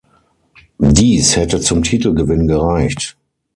Dies 0.79 1.35
hätte 1.35 1.59
zum 1.59 1.83
Titelgewinn 1.83 2.47
gereicht. 2.47 3.17